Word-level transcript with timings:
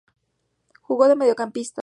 Jugó 0.81 1.07
de 1.07 1.15
mediocampista. 1.15 1.79